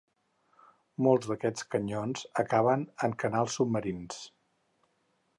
Molts 1.07 1.27
d'aquests 1.31 1.67
canyons 1.75 2.23
acaben 2.43 2.85
en 3.09 3.13
canals 3.25 3.57
submarins. 3.59 4.23